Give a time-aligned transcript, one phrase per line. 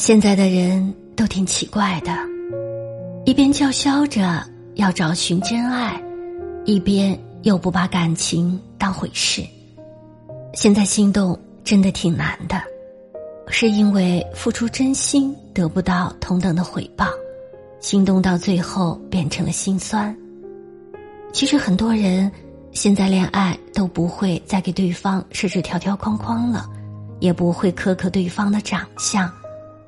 [0.00, 2.10] 现在的人都挺奇怪的，
[3.26, 4.42] 一边叫嚣着
[4.76, 6.02] 要找寻真爱。
[6.64, 9.44] 一边又不把感情当回事，
[10.54, 12.58] 现在心动真的挺难的，
[13.48, 17.06] 是因为付出真心得不到同等的回报，
[17.78, 20.16] 心动到最后变成了心酸。
[21.30, 22.32] 其实很多人
[22.72, 26.66] 现在恋爱都不会再给对方设置条条框框了，
[27.18, 29.30] 也不会苛刻对方的长相，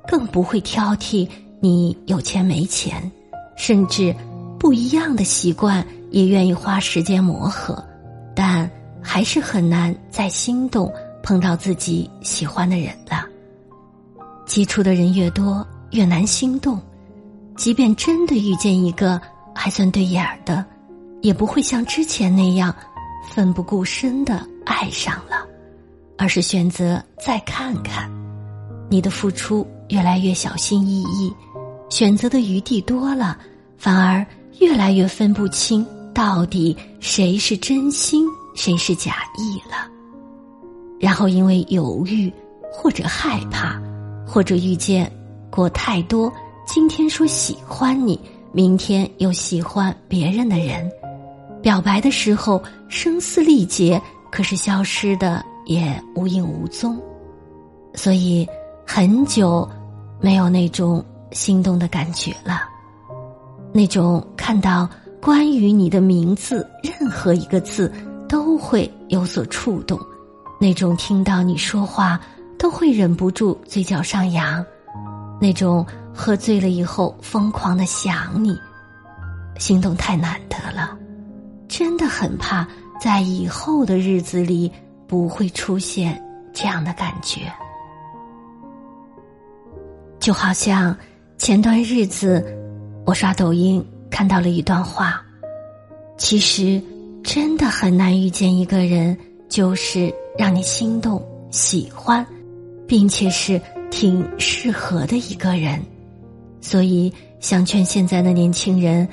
[0.06, 1.28] 更不会挑剔
[1.60, 3.10] 你有钱没钱，
[3.56, 4.14] 甚至
[4.58, 5.84] 不一样的习惯。
[6.12, 7.82] 也愿意花时间磨合，
[8.36, 13.24] 但还是很难再心动碰到自己喜欢的人了。
[14.44, 16.78] 接触的人越多，越难心动。
[17.56, 19.18] 即便真的遇见一个
[19.54, 20.62] 还算对眼儿的，
[21.22, 22.76] 也不会像之前那样
[23.30, 25.46] 奋不顾身的爱上了，
[26.18, 28.06] 而是选择再看看。
[28.90, 31.30] 你的付出越来越小心翼翼，
[31.90, 33.36] 选择的余地多了，
[33.76, 34.24] 反而
[34.58, 35.86] 越来越分不清。
[36.14, 39.86] 到底谁是真心，谁是假意了？
[40.98, 42.32] 然后因为犹豫，
[42.72, 43.78] 或者害怕，
[44.26, 45.12] 或者遇见
[45.50, 46.32] 过太多，
[46.66, 48.18] 今天说喜欢你，
[48.50, 50.90] 明天又喜欢别人的人，
[51.60, 56.98] 表白的时候声嘶力竭，可是消失的也无影无踪，
[57.94, 58.46] 所以
[58.86, 59.68] 很久
[60.22, 62.62] 没有那种心动的感觉了，
[63.74, 64.88] 那种看到。
[65.24, 67.92] 关于你的名字，任何一个字
[68.28, 69.96] 都会有所触动，
[70.60, 72.20] 那种听到你说话
[72.58, 74.66] 都会忍不住嘴角上扬，
[75.40, 78.58] 那种喝醉了以后疯狂的想你，
[79.60, 80.98] 心动太难得了，
[81.68, 82.66] 真的很怕
[83.00, 84.68] 在以后的日子里
[85.06, 86.20] 不会出现
[86.52, 87.42] 这样的感觉，
[90.22, 90.96] 就好像
[91.36, 92.46] 前段日子
[93.04, 93.84] 我刷抖音。
[94.08, 95.20] 看到了一段话，
[96.18, 96.80] 其实
[97.24, 99.16] 真的很难遇见一个人，
[99.48, 102.24] 就是让你心动、喜欢，
[102.86, 103.58] 并且是
[103.90, 105.80] 挺适合的一个人。
[106.60, 109.08] 所以想劝现在的年轻人，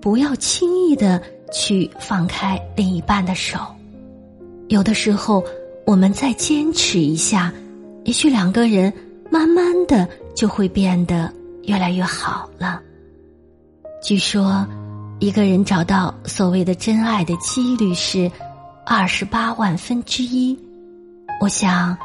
[0.00, 3.60] 不要轻易的去放开另一半的手。
[4.68, 5.44] 有的时候，
[5.84, 7.52] 我们再坚持一下，
[8.04, 8.90] 也许两个人
[9.30, 11.32] 慢慢的就会变得
[11.64, 12.80] 越来越好了。
[14.00, 14.64] 据说，
[15.18, 18.30] 一个人找到所谓的真爱的几率是
[18.86, 20.56] 二十八万分之一。
[21.40, 21.98] 我想，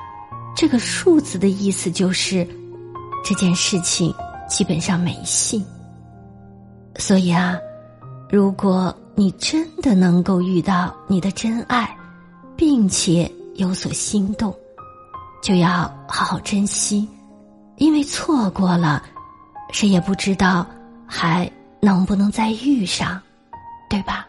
[0.56, 2.48] 这个数字的意思就是
[3.24, 4.12] 这件事情
[4.50, 5.64] 基本上没戏。
[6.96, 7.56] 所以啊，
[8.32, 11.96] 如果你真的能够遇到你的真爱，
[12.56, 14.52] 并且有所心动，
[15.44, 17.08] 就要好好珍惜，
[17.78, 19.04] 因为错过了，
[19.72, 20.66] 谁也不知道
[21.06, 21.52] 还。
[21.86, 23.22] 能不能再遇上，
[23.90, 24.26] 对吧？